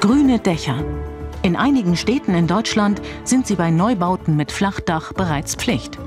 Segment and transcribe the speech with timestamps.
[0.00, 0.82] Grüne Dächer.
[1.42, 5.98] In einigen Städten in Deutschland sind sie bei Neubauten mit Flachdach bereits Pflicht.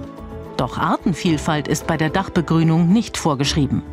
[0.57, 3.83] Doch Artenvielfalt ist bei der Dachbegrünung nicht vorgeschrieben.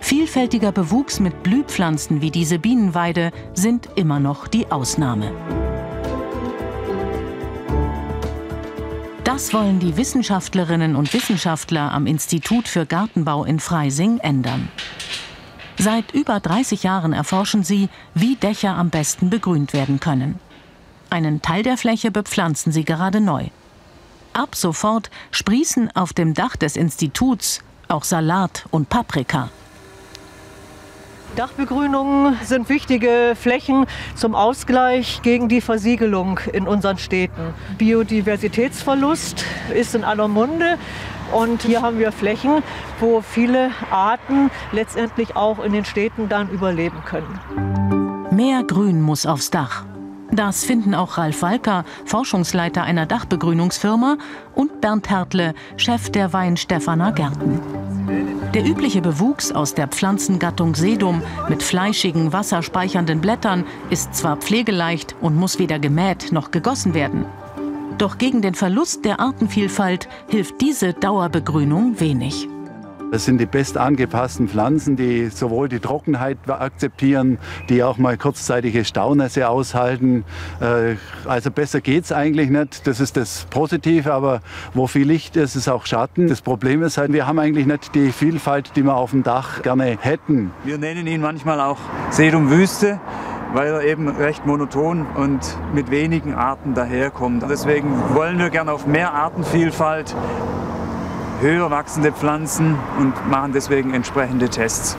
[0.00, 5.30] Vielfältiger Bewuchs mit Blühpflanzen wie diese Bienenweide sind immer noch die Ausnahme.
[9.24, 14.70] Das wollen die Wissenschaftlerinnen und Wissenschaftler am Institut für Gartenbau in Freising ändern.
[15.84, 20.40] Seit über 30 Jahren erforschen sie, wie Dächer am besten begrünt werden können.
[21.10, 23.48] Einen Teil der Fläche bepflanzen sie gerade neu.
[24.32, 29.50] Ab sofort sprießen auf dem Dach des Instituts auch Salat und Paprika.
[31.36, 37.52] Dachbegrünungen sind wichtige Flächen zum Ausgleich gegen die Versiegelung in unseren Städten.
[37.76, 40.78] Biodiversitätsverlust ist in aller Munde.
[41.34, 42.62] Und hier haben wir Flächen,
[43.00, 48.28] wo viele Arten letztendlich auch in den Städten dann überleben können.
[48.30, 49.84] Mehr Grün muss aufs Dach.
[50.30, 54.16] Das finden auch Ralf Walker, Forschungsleiter einer Dachbegrünungsfirma,
[54.54, 57.60] und Bernd Hertle, Chef der Weinstefaner Gärten.
[58.54, 65.36] Der übliche Bewuchs aus der Pflanzengattung Sedum mit fleischigen, wasserspeichernden Blättern ist zwar pflegeleicht und
[65.36, 67.26] muss weder gemäht noch gegossen werden.
[67.98, 72.48] Doch gegen den Verlust der Artenvielfalt hilft diese Dauerbegrünung wenig.
[73.12, 78.84] Das sind die best angepassten Pflanzen, die sowohl die Trockenheit akzeptieren, die auch mal kurzzeitige
[78.84, 80.24] Staunässe aushalten.
[80.60, 82.88] Äh, also besser geht es eigentlich nicht.
[82.88, 84.40] Das ist das Positive, aber
[84.72, 86.26] wo viel Licht ist, ist auch Schatten.
[86.26, 89.62] Das Problem ist halt, wir haben eigentlich nicht die Vielfalt, die wir auf dem Dach
[89.62, 90.50] gerne hätten.
[90.64, 91.78] Wir nennen ihn manchmal auch
[92.10, 92.98] Sedumwüste
[93.54, 95.40] weil er eben recht monoton und
[95.72, 97.44] mit wenigen Arten daherkommt.
[97.48, 100.14] Deswegen wollen wir gerne auf mehr Artenvielfalt
[101.40, 104.96] höher wachsende Pflanzen und machen deswegen entsprechende Tests.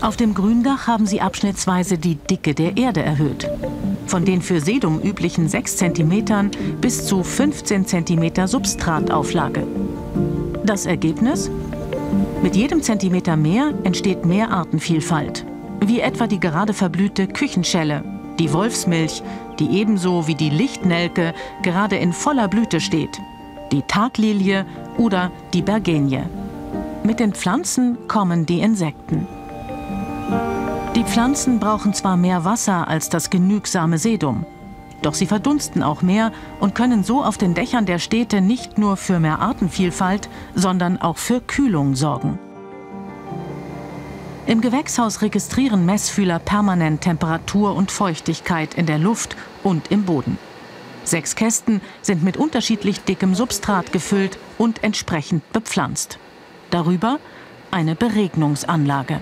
[0.00, 3.48] Auf dem Gründach haben sie abschnittsweise die Dicke der Erde erhöht.
[4.06, 9.66] Von den für Sedum üblichen 6 cm bis zu 15 cm Substratauflage.
[10.64, 11.50] Das Ergebnis?
[12.42, 15.44] Mit jedem Zentimeter mehr entsteht mehr Artenvielfalt.
[15.80, 18.04] Wie etwa die gerade verblühte Küchenschelle,
[18.38, 19.22] die Wolfsmilch,
[19.58, 23.20] die ebenso wie die Lichtnelke gerade in voller Blüte steht
[23.72, 24.66] die Taglilie
[24.96, 26.22] oder die Bergenie.
[27.04, 29.26] Mit den Pflanzen kommen die Insekten.
[30.94, 34.44] Die Pflanzen brauchen zwar mehr Wasser als das genügsame Sedum,
[35.02, 38.96] doch sie verdunsten auch mehr und können so auf den Dächern der Städte nicht nur
[38.96, 42.38] für mehr Artenvielfalt, sondern auch für Kühlung sorgen.
[44.48, 50.38] Im Gewächshaus registrieren Messfühler permanent Temperatur und Feuchtigkeit in der Luft und im Boden.
[51.04, 56.18] Sechs Kästen sind mit unterschiedlich dickem Substrat gefüllt und entsprechend bepflanzt.
[56.70, 57.18] Darüber
[57.70, 59.20] eine Beregnungsanlage.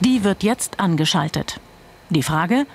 [0.00, 1.60] Die wird jetzt angeschaltet.
[2.08, 2.66] Die Frage,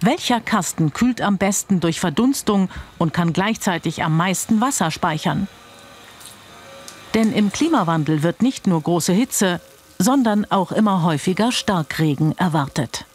[0.00, 5.46] welcher Kasten kühlt am besten durch Verdunstung und kann gleichzeitig am meisten Wasser speichern?
[7.14, 9.60] Denn im Klimawandel wird nicht nur große Hitze,
[9.98, 13.06] sondern auch immer häufiger Starkregen erwartet.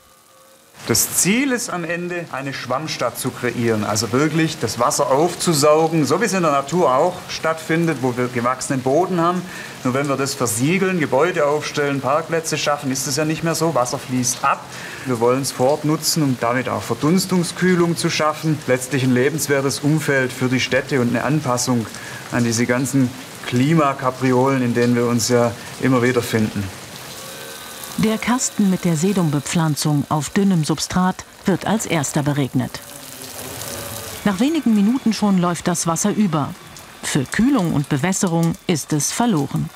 [0.88, 6.20] Das Ziel ist am Ende, eine Schwammstadt zu kreieren, also wirklich das Wasser aufzusaugen, so
[6.20, 9.44] wie es in der Natur auch stattfindet, wo wir gewachsenen Boden haben.
[9.84, 13.75] Nur wenn wir das versiegeln, Gebäude aufstellen, Parkplätze schaffen, ist es ja nicht mehr so.
[13.75, 14.66] Wasser fließt ab.
[15.06, 20.50] Wir wollen es fortnutzen, um damit auch Verdunstungskühlung zu schaffen, letztlich ein lebenswertes Umfeld für
[20.50, 21.86] die Städte und eine Anpassung
[22.31, 23.12] an diese ganzen
[23.51, 25.51] Klimakapriolen, in denen wir uns ja
[25.81, 26.63] immer wieder finden.
[27.97, 32.79] Der Kasten mit der Sedumbepflanzung auf dünnem Substrat wird als erster beregnet.
[34.23, 36.56] Nach wenigen Minuten schon läuft das Wasser über.
[37.03, 39.69] Für Kühlung und Bewässerung ist es verloren.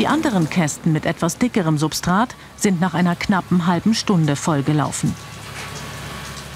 [0.00, 5.14] Die anderen Kästen mit etwas dickerem Substrat sind nach einer knappen halben Stunde vollgelaufen.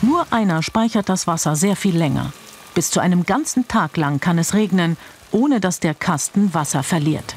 [0.02, 2.32] Nur einer speichert das Wasser sehr viel länger.
[2.74, 4.96] Bis zu einem ganzen Tag lang kann es regnen,
[5.32, 7.34] ohne dass der Kasten Wasser verliert.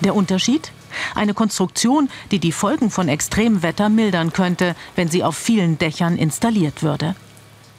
[0.00, 0.72] Der Unterschied?
[1.14, 6.82] Eine Konstruktion, die die Folgen von Extremwetter mildern könnte, wenn sie auf vielen Dächern installiert
[6.82, 7.14] würde.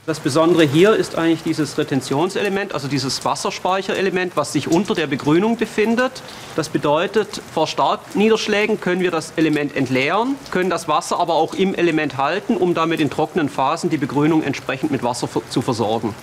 [0.05, 5.57] Das Besondere hier ist eigentlich dieses Retentionselement, also dieses Wasserspeicherelement, was sich unter der Begrünung
[5.57, 6.21] befindet.
[6.55, 11.73] Das bedeutet, vor Starkniederschlägen können wir das Element entleeren, können das Wasser aber auch im
[11.73, 16.13] Element halten, um damit in trockenen Phasen die Begrünung entsprechend mit Wasser zu versorgen.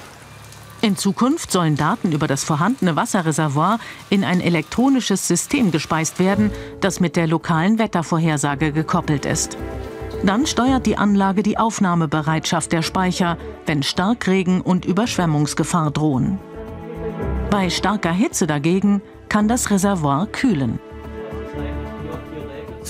[0.82, 3.78] In Zukunft sollen Daten über das vorhandene Wasserreservoir
[4.10, 6.50] in ein elektronisches System gespeist werden,
[6.80, 9.56] das mit der lokalen Wettervorhersage gekoppelt ist.
[10.24, 16.40] Dann steuert die Anlage die Aufnahmebereitschaft der Speicher, wenn Starkregen und Überschwemmungsgefahr drohen.
[17.48, 20.80] Bei starker Hitze dagegen kann das Reservoir kühlen.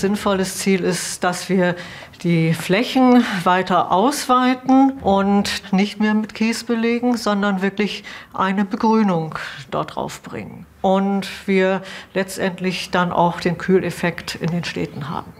[0.03, 1.77] Sinnvolles Ziel ist, dass wir
[2.23, 8.03] die Flächen weiter ausweiten und nicht mehr mit Kies belegen, sondern wirklich
[8.33, 9.35] eine Begrünung
[9.71, 10.65] dort drauf bringen.
[10.81, 11.81] Und wir
[12.13, 15.31] letztendlich dann auch den Kühleffekt in den Städten haben.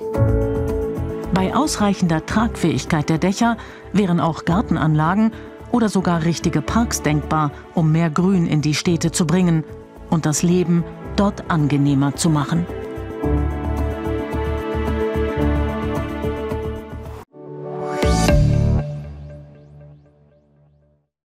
[1.34, 3.58] Bei ausreichender Tragfähigkeit der Dächer
[3.92, 5.34] wären auch Gartenanlagen
[5.72, 9.66] oder sogar richtige Parks denkbar, um mehr Grün in die Städte zu bringen
[10.10, 10.86] und das Leben
[11.18, 12.66] dort angenehmer zu machen.